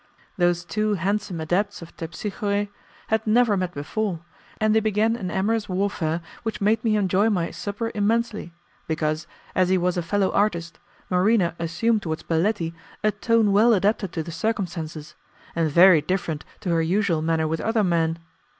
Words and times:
Those 0.35 0.65
two 0.65 0.95
handsome 0.95 1.39
adepts 1.41 1.83
of 1.83 1.95
Terpsichore 1.95 2.69
had 3.09 3.27
never 3.27 3.55
met 3.55 3.75
before, 3.75 4.21
and 4.59 4.73
they 4.73 4.79
began 4.79 5.15
an 5.15 5.29
amorous 5.29 5.69
warfare 5.69 6.21
which 6.41 6.59
made 6.59 6.83
me 6.83 6.95
enjoy 6.97 7.29
my 7.29 7.51
supper 7.51 7.91
immensely, 7.93 8.51
because, 8.87 9.27
as 9.53 9.69
he 9.69 9.77
was 9.77 9.97
a 9.97 10.01
fellow 10.01 10.31
artist, 10.31 10.79
Marina 11.11 11.53
assumed 11.59 12.01
towards 12.01 12.23
Baletti 12.23 12.73
a 13.03 13.11
tone 13.11 13.51
well 13.51 13.75
adapted 13.75 14.11
to 14.13 14.23
the 14.23 14.31
circumstances, 14.31 15.13
and 15.55 15.69
very 15.69 16.01
different 16.01 16.45
to 16.61 16.69
her 16.71 16.81
usual 16.81 17.21
manner 17.21 17.47
with 17.47 17.61
other 17.61 17.83
men. 17.83 18.17